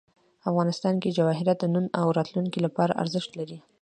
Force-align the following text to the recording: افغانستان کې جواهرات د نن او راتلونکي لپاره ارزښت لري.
افغانستان 0.49 0.95
کې 1.01 1.15
جواهرات 1.17 1.57
د 1.61 1.65
نن 1.73 1.85
او 1.99 2.07
راتلونکي 2.17 2.59
لپاره 2.65 2.97
ارزښت 3.03 3.31
لري. 3.39 3.57